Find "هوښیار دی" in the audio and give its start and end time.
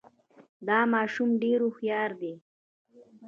1.63-2.33